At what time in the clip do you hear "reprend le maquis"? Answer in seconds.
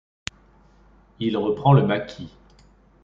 1.37-2.33